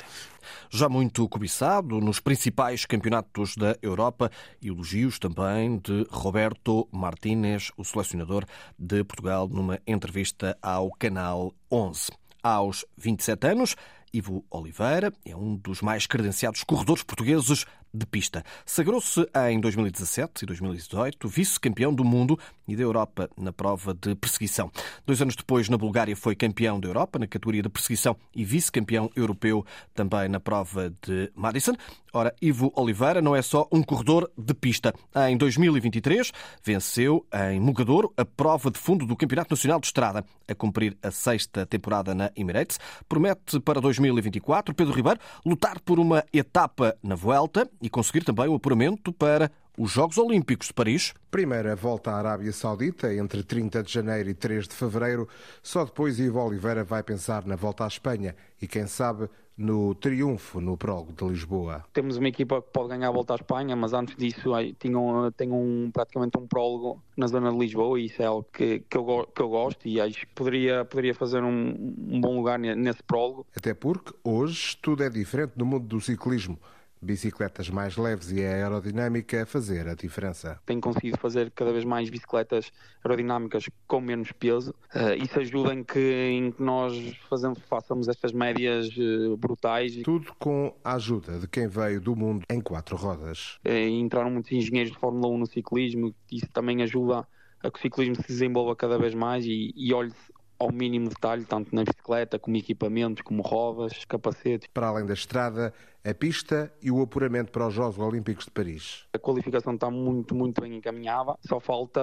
já 0.75 0.89
muito 0.89 1.29
cobiçado 1.29 2.01
nos 2.01 2.19
principais 2.19 2.85
campeonatos 2.85 3.57
da 3.57 3.77
Europa. 3.81 4.29
Elogios 4.61 5.21
também 5.21 5.79
de 5.79 6.05
Roberto 6.11 6.89
Martínez, 6.91 7.71
o 7.77 7.85
selecionador 7.85 8.45
de 8.77 9.05
Portugal, 9.05 9.49
numa 9.49 9.79
entrevista 9.87 10.59
ao 10.61 10.91
Canal 10.91 11.55
11. 11.71 12.11
Aos 12.43 12.85
27 12.97 13.47
anos, 13.47 13.77
Ivo 14.13 14.45
Oliveira 14.51 15.13
é 15.25 15.37
um 15.37 15.55
dos 15.57 15.81
mais 15.81 16.09
credenciados 16.09 16.65
corredores 16.65 17.05
portugueses 17.05 17.65
de 17.95 18.05
pista. 18.05 18.45
Sagrou-se 18.67 19.25
em 19.49 19.61
2017 19.61 20.43
e 20.43 20.47
2018 20.47 21.29
vice-campeão 21.29 21.95
do 21.95 22.05
mundo 22.05 22.39
e 22.67 22.75
da 22.75 22.83
Europa 22.83 23.31
na 23.39 23.53
prova 23.53 23.95
de 23.95 24.15
perseguição. 24.17 24.71
Dois 25.07 25.23
anos 25.23 25.37
depois, 25.37 25.69
na 25.69 25.79
Bulgária, 25.79 26.17
foi 26.17 26.35
campeão 26.35 26.81
da 26.81 26.89
Europa 26.89 27.19
na 27.19 27.27
categoria 27.27 27.63
de 27.63 27.69
perseguição 27.69 28.17
e 28.35 28.45
vice-campeão 28.45 29.11
europeu 29.15 29.65
também 29.95 30.29
na 30.29 30.41
prova 30.41 30.93
de 31.03 31.31
Madison. 31.37 31.75
Ora, 32.17 32.33
Ivo 32.41 32.73
Oliveira 32.77 33.21
não 33.21 33.35
é 33.35 33.43
só 33.43 33.67
um 33.73 33.83
corredor 33.83 34.31
de 34.39 34.55
pista. 34.55 34.95
Em 35.29 35.37
2023, 35.37 36.31
venceu 36.63 37.27
em 37.51 37.59
Mugadouro 37.59 38.15
a 38.17 38.25
prova 38.25 38.71
de 38.71 38.79
fundo 38.79 39.05
do 39.05 39.17
Campeonato 39.17 39.53
Nacional 39.53 39.81
de 39.81 39.89
Estrada. 39.89 40.25
A 40.47 40.55
cumprir 40.55 40.97
a 41.03 41.11
sexta 41.11 41.67
temporada 41.67 42.15
na 42.15 42.31
Emirates, 42.37 42.79
promete 43.09 43.59
para 43.59 43.81
2024 43.81 44.73
Pedro 44.77 44.95
Ribeiro 44.95 45.19
lutar 45.45 45.81
por 45.81 45.99
uma 45.99 46.25
etapa 46.33 46.97
na 47.03 47.17
Vuelta 47.17 47.69
e 47.83 47.91
conseguir 47.91 48.23
também 48.23 48.47
o 48.47 48.55
apuramento 48.55 49.13
para 49.13 49.51
os 49.77 49.91
Jogos 49.91 50.17
Olímpicos 50.17 50.69
de 50.69 50.73
Paris. 50.73 51.15
Primeira 51.33 51.75
volta 51.75 52.13
à 52.13 52.19
Arábia 52.19 52.53
Saudita 52.53 53.13
entre 53.13 53.43
30 53.43 53.83
de 53.83 53.93
janeiro 53.93 54.31
e 54.31 54.35
3 54.35 54.69
de 54.69 54.75
fevereiro. 54.75 55.29
Só 55.65 55.85
depois 55.85 56.21
Ivo 56.21 56.39
Oliveira 56.39 56.85
vai 56.85 57.03
pensar 57.03 57.45
na 57.45 57.57
volta 57.57 57.83
à 57.83 57.89
Espanha 57.89 58.37
e, 58.63 58.69
quem 58.69 58.87
sabe, 58.87 59.29
no 59.57 59.95
triunfo 59.95 60.61
no 60.61 60.77
prólogo 60.77 61.13
de 61.13 61.25
Lisboa. 61.25 61.85
Temos 61.93 62.17
uma 62.17 62.29
equipa 62.29 62.61
que 62.61 62.71
pode 62.73 62.89
ganhar 62.89 63.09
a 63.09 63.13
volta 63.13 63.35
à 63.35 63.37
Espanha, 63.37 63.77
mas 63.77 63.93
antes 63.93 64.17
disso 64.17 64.51
tinham, 64.79 65.31
tinham 65.33 65.63
um, 65.63 65.91
praticamente 65.93 66.39
um 66.39 66.47
prólogo 66.47 67.03
na 67.17 67.27
zona 67.27 67.53
de 67.53 67.59
Lisboa 67.59 67.99
e 68.01 68.07
isso 68.07 68.21
é 68.23 68.27
algo 68.27 68.47
que, 68.53 68.81
que, 68.81 68.97
eu, 68.97 69.29
que 69.35 69.43
eu 69.43 69.49
gosto 69.49 69.87
e 69.87 70.01
acho 70.01 70.21
que 70.21 70.35
poderia, 70.35 70.85
poderia 70.85 71.15
fazer 71.15 71.43
um, 71.43 71.95
um 72.09 72.21
bom 72.21 72.37
lugar 72.37 72.59
nesse 72.59 73.03
prólogo. 73.03 73.47
Até 73.57 73.73
porque 73.75 74.13
hoje 74.25 74.77
tudo 74.83 75.03
é 75.03 75.11
diferente 75.11 75.53
no 75.57 75.65
mundo 75.65 75.87
do 75.87 76.01
ciclismo 76.01 76.59
bicicletas 77.05 77.71
mais 77.71 77.97
leves 77.97 78.33
e 78.33 78.45
a 78.45 78.49
aerodinâmica 78.49 79.43
a 79.43 79.47
fazer 79.47 79.87
a 79.87 79.95
diferença. 79.95 80.59
Tenho 80.67 80.81
conseguido 80.81 81.19
fazer 81.19 81.51
cada 81.51 81.73
vez 81.73 81.85
mais 81.85 82.11
bicicletas 82.11 82.73
aerodinâmicas 83.05 83.69
com 83.87 84.01
menos 84.01 84.33
peso. 84.33 84.75
Uh, 84.95 85.23
isso 85.23 85.39
ajuda 85.39 85.75
em 85.75 85.85
que, 85.85 85.99
em 85.99 86.51
que 86.51 86.63
nós 86.63 86.95
fazemos, 87.29 87.59
façamos 87.69 88.09
estas 88.09 88.33
médias 88.33 88.89
uh, 88.97 89.37
brutais. 89.37 89.95
Tudo 90.03 90.33
com 90.39 90.75
a 90.83 90.95
ajuda 90.95 91.39
de 91.39 91.47
quem 91.47 91.69
veio 91.69 92.01
do 92.01 92.17
mundo 92.17 92.45
em 92.51 92.61
quatro 92.61 92.97
rodas. 92.97 93.59
Uh, 93.65 93.71
entraram 93.71 94.31
muitos 94.31 94.51
engenheiros 94.51 94.93
de 94.93 94.99
Fórmula 94.99 95.29
1 95.29 95.39
no 95.39 95.47
ciclismo, 95.47 96.15
isso 96.31 96.49
também 96.53 96.83
ajuda 96.83 97.27
a 97.63 97.71
que 97.71 97.79
o 97.79 97.83
ciclismo 97.83 98.17
se 98.17 98.29
desenvolva 98.29 98.77
cada 98.77 98.99
vez 98.99 99.15
mais 99.15 99.45
e, 99.47 99.73
e 99.75 99.93
olhe 99.95 100.13
ao 100.59 100.73
mínimo 100.73 101.09
detalhe, 101.09 101.45
tanto 101.45 101.75
na 101.75 101.85
bicicleta 101.85 102.39
como 102.39 102.57
equipamentos, 102.57 103.23
como 103.23 103.43
rodas, 103.43 104.05
capacetes. 104.05 104.69
Para 104.73 104.89
além 104.89 105.07
da 105.07 105.15
estrada, 105.15 105.73
a 106.05 106.13
pista 106.13 106.71
e 106.83 106.91
o 106.91 107.01
apuramento 107.01 107.51
para 107.51 107.67
os 107.67 107.73
Jogos 107.73 107.99
Olímpicos 107.99 108.45
de 108.45 108.51
Paris. 108.51 109.07
A 109.13 109.19
qualificação 109.19 109.75
está 109.75 109.91
muito, 109.91 110.35
muito 110.35 110.61
bem 110.61 110.77
encaminhada. 110.77 111.35
Só 111.41 111.59
falta 111.59 112.01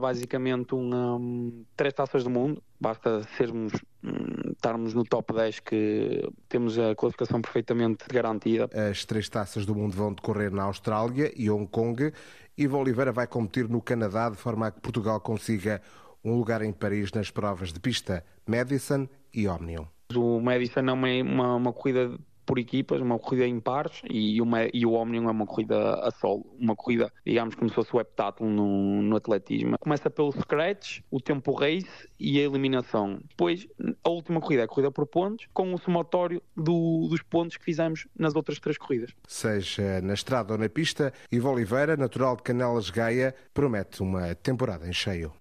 basicamente 0.00 0.74
um, 0.74 1.64
três 1.76 1.92
taças 1.92 2.22
do 2.22 2.30
mundo. 2.30 2.62
Basta 2.80 3.22
sermos, 3.36 3.72
um, 4.04 4.52
estarmos 4.52 4.94
no 4.94 5.04
top 5.04 5.34
10 5.34 5.60
que 5.60 6.28
temos 6.48 6.78
a 6.78 6.94
qualificação 6.94 7.42
perfeitamente 7.42 8.04
garantida. 8.08 8.70
As 8.88 9.04
três 9.04 9.28
taças 9.28 9.66
do 9.66 9.74
mundo 9.74 9.96
vão 9.96 10.12
decorrer 10.12 10.52
na 10.52 10.62
Austrália 10.62 11.32
e 11.36 11.50
Hong 11.50 11.66
Kong. 11.66 12.12
Ivo 12.56 12.78
Oliveira 12.78 13.10
vai 13.10 13.26
competir 13.26 13.68
no 13.68 13.80
Canadá 13.82 14.28
de 14.28 14.36
forma 14.36 14.68
a 14.68 14.70
que 14.70 14.80
Portugal 14.80 15.18
consiga 15.20 15.82
um 16.24 16.36
lugar 16.36 16.62
em 16.62 16.72
Paris 16.72 17.12
nas 17.12 17.30
provas 17.30 17.72
de 17.72 17.80
pista 17.80 18.24
Madison 18.46 19.08
e 19.32 19.48
Omnium. 19.48 19.86
O 20.14 20.40
Madison 20.40 20.80
é 20.80 20.92
uma, 20.92 21.08
uma, 21.08 21.54
uma 21.56 21.72
corrida 21.72 22.18
por 22.50 22.58
equipas, 22.58 23.00
uma 23.00 23.16
corrida 23.16 23.46
em 23.46 23.60
pares 23.60 24.02
e, 24.10 24.42
uma, 24.42 24.64
e 24.74 24.84
o 24.84 24.94
Omnium 24.94 25.28
é 25.28 25.30
uma 25.30 25.46
corrida 25.46 25.94
a 26.00 26.10
solo, 26.10 26.44
uma 26.58 26.74
corrida, 26.74 27.12
digamos, 27.24 27.54
como 27.54 27.68
se 27.68 27.76
fosse 27.76 27.94
o 27.94 28.00
heptátulo 28.00 28.50
no, 28.50 29.02
no 29.02 29.14
atletismo. 29.14 29.78
Começa 29.78 30.10
pelo 30.10 30.32
scratch, 30.32 30.98
o 31.12 31.20
tempo 31.20 31.52
race 31.52 32.08
e 32.18 32.40
a 32.40 32.42
eliminação. 32.42 33.20
Depois, 33.28 33.68
a 34.02 34.08
última 34.08 34.40
corrida 34.40 34.62
é 34.62 34.64
a 34.64 34.68
corrida 34.68 34.90
por 34.90 35.06
pontos, 35.06 35.46
com 35.54 35.72
o 35.72 35.78
somatório 35.78 36.42
do, 36.56 37.06
dos 37.08 37.22
pontos 37.22 37.56
que 37.56 37.64
fizemos 37.64 38.08
nas 38.18 38.34
outras 38.34 38.58
três 38.58 38.76
corridas. 38.76 39.12
Seja 39.28 40.00
na 40.00 40.14
estrada 40.14 40.52
ou 40.52 40.58
na 40.58 40.68
pista, 40.68 41.12
Ivo 41.30 41.50
Oliveira, 41.50 41.96
natural 41.96 42.34
de 42.34 42.42
Canelas 42.42 42.90
Gaia, 42.90 43.32
promete 43.54 44.02
uma 44.02 44.34
temporada 44.34 44.88
em 44.88 44.92
cheio. 44.92 45.32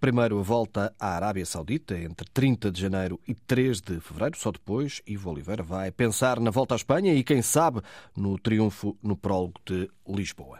Primeiro 0.00 0.40
a 0.40 0.42
volta 0.42 0.92
à 0.98 1.14
Arábia 1.14 1.46
Saudita 1.46 1.96
entre 1.96 2.28
30 2.28 2.72
de 2.72 2.80
janeiro 2.80 3.20
e 3.28 3.34
3 3.34 3.80
de 3.80 4.00
fevereiro. 4.00 4.36
Só 4.36 4.50
depois, 4.50 5.00
Ivo 5.06 5.30
Oliveira 5.30 5.62
vai 5.62 5.92
pensar 5.92 6.40
na 6.40 6.55
volta 6.56 6.74
à 6.74 6.76
Espanha 6.76 7.12
e, 7.12 7.22
quem 7.22 7.42
sabe, 7.42 7.82
no 8.16 8.38
triunfo 8.38 8.96
no 9.02 9.14
prólogo 9.14 9.60
de 9.66 9.90
Lisboa. 10.08 10.58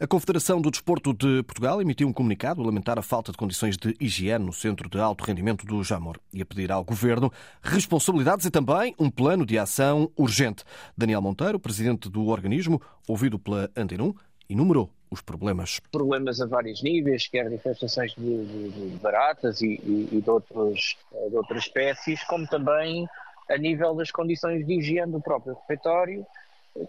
A 0.00 0.06
Confederação 0.06 0.62
do 0.62 0.70
Desporto 0.70 1.12
de 1.12 1.42
Portugal 1.42 1.82
emitiu 1.82 2.08
um 2.08 2.12
comunicado 2.12 2.62
a 2.62 2.64
lamentar 2.64 2.98
a 2.98 3.02
falta 3.02 3.32
de 3.32 3.36
condições 3.36 3.76
de 3.76 3.94
higiene 4.00 4.46
no 4.46 4.52
centro 4.52 4.88
de 4.88 4.98
alto 4.98 5.24
rendimento 5.24 5.66
do 5.66 5.82
Jamor 5.84 6.18
e 6.32 6.40
a 6.40 6.46
pedir 6.46 6.72
ao 6.72 6.82
Governo 6.84 7.30
responsabilidades 7.60 8.46
e 8.46 8.50
também 8.50 8.94
um 8.98 9.10
plano 9.10 9.44
de 9.44 9.58
ação 9.58 10.10
urgente. 10.16 10.64
Daniel 10.96 11.20
Monteiro, 11.20 11.60
presidente 11.60 12.08
do 12.08 12.26
organismo, 12.28 12.80
ouvido 13.06 13.38
pela 13.38 13.70
Antenum, 13.76 14.14
enumerou 14.48 14.90
os 15.10 15.20
problemas. 15.20 15.80
Problemas 15.92 16.40
a 16.40 16.46
vários 16.46 16.82
níveis, 16.82 17.26
quer 17.26 17.52
infestações 17.52 18.14
de, 18.14 18.46
de, 18.46 18.70
de 18.70 18.96
baratas 18.98 19.60
e, 19.60 19.80
e, 19.84 20.08
e 20.12 20.20
de, 20.22 20.30
outros, 20.30 20.96
de 21.28 21.36
outras 21.36 21.64
espécies, 21.64 22.24
como 22.24 22.46
também 22.46 23.06
a 23.48 23.56
nível 23.56 23.94
das 23.94 24.10
condições 24.10 24.66
de 24.66 24.74
higiene 24.74 25.12
do 25.12 25.20
próprio 25.20 25.54
refeitório, 25.54 26.26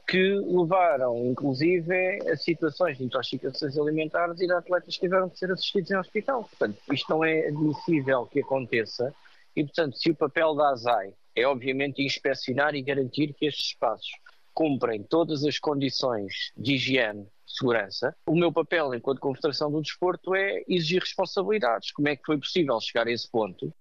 que 0.08 0.34
levaram, 0.46 1.18
inclusive, 1.26 2.20
a 2.30 2.36
situações 2.36 2.98
de 2.98 3.06
intoxicações 3.06 3.78
alimentares 3.78 4.40
e 4.42 4.46
de 4.46 4.54
atletas 4.54 4.96
que 4.96 5.02
tiveram 5.02 5.30
que 5.30 5.38
ser 5.38 5.52
assistidos 5.52 5.92
em 5.92 5.98
hospital. 5.98 6.44
Portanto, 6.44 6.78
isto 6.92 7.10
não 7.10 7.24
é 7.24 7.48
admissível 7.48 8.26
que 8.26 8.42
aconteça 8.42 9.14
e, 9.56 9.64
portanto, 9.64 9.98
se 9.98 10.12
o 10.12 10.16
papel 10.16 10.54
da 10.56 10.70
ASAI 10.72 11.14
é, 11.38 11.46
obviamente, 11.46 12.04
inspecionar 12.04 12.74
e 12.74 12.82
garantir 12.82 13.32
que 13.34 13.46
estes 13.46 13.68
espaços 13.68 14.10
cumprem 14.56 15.04
todas 15.04 15.46
as 15.46 15.60
condições 15.60 16.52
de 16.58 16.74
higiene, 16.74 17.28
segurança, 17.46 18.16
o 18.26 18.36
meu 18.36 18.52
papel 18.52 18.96
enquanto 18.96 19.20
Confederação 19.20 19.72
do 19.72 19.80
Desporto 19.80 20.34
é 20.34 20.64
exigir 20.68 21.00
responsabilidades. 21.00 21.92
Como 21.92 22.08
é 22.08 22.16
que 22.16 22.26
foi 22.26 22.40
possível 22.40 22.82
chegar 22.82 23.06
a 23.06 23.12
esse 23.12 23.30
ponto? 23.30 23.72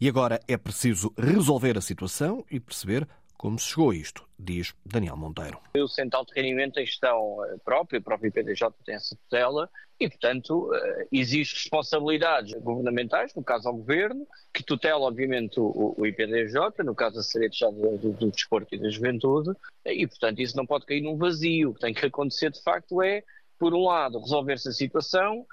E 0.00 0.08
agora 0.08 0.40
é 0.46 0.56
preciso 0.56 1.12
resolver 1.16 1.76
a 1.76 1.80
situação 1.80 2.44
e 2.50 2.60
perceber 2.60 3.06
como 3.38 3.56
se 3.56 3.68
chegou 3.68 3.90
a 3.90 3.94
isto, 3.94 4.26
diz 4.36 4.74
Daniel 4.84 5.16
Monteiro. 5.16 5.60
O 5.76 5.86
Central 5.86 6.24
de 6.24 6.32
Rendimento 6.34 6.74
tem 6.74 6.84
gestão 6.84 7.38
eh, 7.44 7.56
própria, 7.64 8.00
o 8.00 8.02
próprio 8.02 8.28
IPDJ 8.28 8.68
tem 8.84 8.96
essa 8.96 9.14
tutela 9.14 9.70
e, 10.00 10.08
portanto, 10.08 10.74
eh, 10.74 11.06
existem 11.12 11.56
responsabilidades 11.56 12.52
governamentais, 12.60 13.32
no 13.36 13.44
caso 13.44 13.68
ao 13.68 13.76
Governo, 13.76 14.26
que 14.52 14.64
tutela, 14.64 15.04
obviamente, 15.04 15.54
o, 15.58 15.94
IPDJ, 16.04 16.82
no 16.84 16.96
caso 16.96 17.20
a 17.20 17.22
Secretaria 17.22 17.72
do, 17.72 17.96
do, 17.96 18.12
do 18.12 18.30
Desporto 18.32 18.74
e 18.74 18.78
da 18.78 18.90
Juventude, 18.90 19.52
e, 19.86 20.04
portanto, 20.04 20.40
isso 20.40 20.56
não 20.56 20.66
pode 20.66 20.84
cair 20.84 21.00
num 21.00 21.16
vazio. 21.16 21.70
O 21.70 21.74
que 21.74 21.80
tem 21.80 21.94
que 21.94 22.06
acontecer, 22.06 22.50
de 22.50 22.60
facto, 22.60 23.00
é 23.00 23.22
por 23.58 23.74
um 23.74 23.84
lado, 23.84 24.20
resolver-se 24.20 24.68
a 24.68 24.72
situação, 24.72 25.44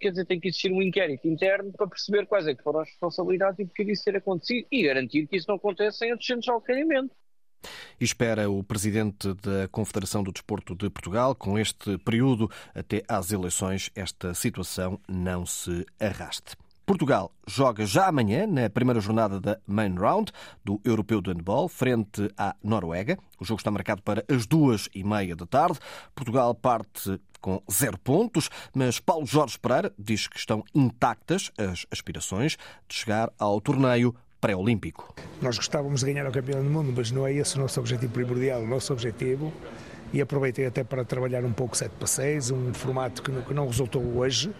quer 0.00 0.10
dizer, 0.10 0.26
tem 0.26 0.40
que 0.40 0.48
existir 0.48 0.72
um 0.72 0.82
inquérito 0.82 1.28
interno 1.28 1.72
para 1.72 1.86
perceber 1.86 2.26
quais 2.26 2.46
é 2.46 2.54
que 2.54 2.62
foram 2.62 2.80
as 2.80 2.88
responsabilidades 2.88 3.58
e 3.60 3.64
porque 3.64 3.84
isso 3.84 4.04
ter 4.04 4.16
acontecido 4.16 4.66
e 4.70 4.82
garantir 4.82 5.26
que 5.26 5.36
isso 5.36 5.46
não 5.48 5.56
aconteça 5.56 6.04
em 6.04 6.10
outros 6.10 6.26
centros 6.26 6.44
de 6.44 6.50
alojamento. 6.50 7.14
E 8.00 8.04
espera 8.04 8.50
o 8.50 8.64
presidente 8.64 9.32
da 9.34 9.68
Confederação 9.68 10.22
do 10.22 10.32
Desporto 10.32 10.74
de 10.74 10.90
Portugal, 10.90 11.34
com 11.34 11.56
este 11.56 11.96
período 11.98 12.50
até 12.74 13.02
às 13.06 13.30
eleições, 13.30 13.90
esta 13.94 14.34
situação 14.34 15.00
não 15.08 15.46
se 15.46 15.86
arraste. 16.00 16.56
Portugal 16.84 17.32
joga 17.46 17.86
já 17.86 18.08
amanhã, 18.08 18.46
na 18.46 18.68
primeira 18.68 19.00
jornada 19.00 19.40
da 19.40 19.58
Main 19.66 19.94
Round 19.94 20.32
do 20.64 20.80
Europeu 20.84 21.20
de 21.20 21.30
Handball, 21.30 21.68
frente 21.68 22.28
à 22.36 22.56
Noruega. 22.62 23.16
O 23.38 23.44
jogo 23.44 23.60
está 23.60 23.70
marcado 23.70 24.02
para 24.02 24.24
as 24.28 24.46
duas 24.46 24.88
e 24.94 25.04
meia 25.04 25.36
da 25.36 25.46
tarde. 25.46 25.78
Portugal 26.14 26.54
parte 26.54 27.20
com 27.40 27.62
zero 27.70 27.98
pontos, 27.98 28.50
mas 28.74 28.98
Paulo 28.98 29.26
Jorge 29.26 29.58
Pereira 29.58 29.92
diz 29.98 30.26
que 30.26 30.38
estão 30.38 30.64
intactas 30.74 31.50
as 31.56 31.86
aspirações 31.90 32.56
de 32.88 32.94
chegar 32.94 33.32
ao 33.38 33.60
torneio 33.60 34.14
pré-olímpico. 34.40 35.14
Nós 35.40 35.56
gostávamos 35.56 36.00
de 36.00 36.06
ganhar 36.06 36.28
o 36.28 36.32
Campeonato 36.32 36.66
do 36.66 36.70
Mundo, 36.70 36.92
mas 36.96 37.12
não 37.12 37.26
é 37.26 37.32
esse 37.32 37.56
o 37.56 37.60
nosso 37.60 37.78
objetivo 37.78 38.12
primordial. 38.12 38.60
O 38.62 38.66
nosso 38.66 38.92
objetivo, 38.92 39.52
e 40.12 40.20
aproveitei 40.20 40.66
até 40.66 40.82
para 40.82 41.04
trabalhar 41.04 41.44
um 41.44 41.52
pouco 41.52 41.76
7 41.76 41.92
para 41.96 42.06
6, 42.06 42.50
um 42.50 42.74
formato 42.74 43.22
que 43.22 43.54
não 43.54 43.66
resultou 43.66 44.02
hoje, 44.16 44.52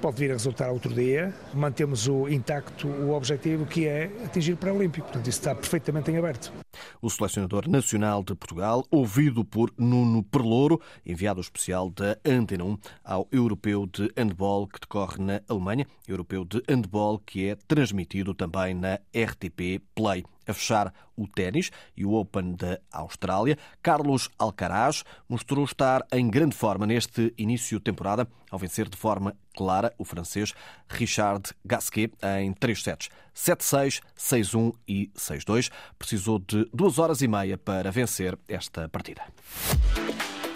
pode 0.00 0.16
vir 0.16 0.30
a 0.30 0.34
resultar 0.34 0.70
outro 0.70 0.92
dia. 0.92 1.32
Mantemos 1.52 2.08
o 2.08 2.28
intacto 2.28 2.88
o 2.88 3.12
objetivo 3.12 3.66
que 3.66 3.86
é 3.86 4.10
atingir 4.24 4.52
o 4.52 4.56
pré-olímpico. 4.56 5.06
Portanto, 5.06 5.28
isso 5.28 5.38
está 5.38 5.54
perfeitamente 5.54 6.10
em 6.10 6.16
aberto. 6.16 6.63
O 7.00 7.10
selecionador 7.10 7.68
nacional 7.68 8.22
de 8.22 8.34
Portugal, 8.34 8.84
ouvido 8.90 9.44
por 9.44 9.72
Nuno 9.78 10.22
Perlouro, 10.22 10.80
enviado 11.04 11.40
especial 11.40 11.90
da 11.90 12.16
Antena 12.24 12.64
1 12.64 12.78
ao 13.04 13.28
Europeu 13.30 13.86
de 13.86 14.10
Handball 14.16 14.66
que 14.66 14.80
decorre 14.80 15.22
na 15.22 15.40
Alemanha, 15.48 15.86
Europeu 16.06 16.44
de 16.44 16.62
Handball 16.68 17.18
que 17.18 17.48
é 17.48 17.54
transmitido 17.54 18.34
também 18.34 18.74
na 18.74 18.94
RTP 19.14 19.82
Play 19.94 20.24
a 20.46 20.52
fechar 20.52 20.92
o 21.16 21.26
ténis 21.26 21.70
e 21.96 22.04
o 22.04 22.12
Open 22.14 22.54
da 22.54 22.78
Austrália. 22.92 23.58
Carlos 23.82 24.30
Alcaraz 24.38 25.04
mostrou 25.28 25.64
estar 25.64 26.04
em 26.12 26.28
grande 26.28 26.56
forma 26.56 26.86
neste 26.86 27.32
início 27.38 27.78
de 27.78 27.84
temporada, 27.84 28.28
ao 28.50 28.58
vencer 28.58 28.88
de 28.88 28.96
forma 28.96 29.36
clara 29.56 29.92
o 29.98 30.04
francês 30.04 30.52
Richard 30.88 31.52
Gasquet 31.64 32.12
em 32.40 32.52
3 32.52 32.82
sets. 32.82 33.08
7-6, 33.34 34.00
6-1 34.16 34.74
e 34.86 35.10
6-2. 35.16 35.70
Precisou 35.98 36.38
de 36.38 36.68
duas 36.74 36.98
horas 36.98 37.22
e 37.22 37.28
meia 37.28 37.56
para 37.56 37.92
vencer 37.92 38.36
esta 38.48 38.88
partida. 38.88 39.22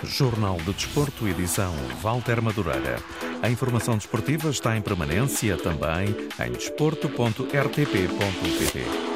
Jornal 0.02 0.56
de 0.58 0.72
Desporto, 0.72 1.26
edição 1.26 1.72
Walter 2.02 2.42
Madureira. 2.42 2.98
A 3.42 3.48
informação 3.48 3.96
desportiva 3.96 4.50
está 4.50 4.76
em 4.76 4.82
permanência 4.82 5.56
também 5.56 6.14
em 6.44 6.52
desporto.rtp.pt. 6.52 9.07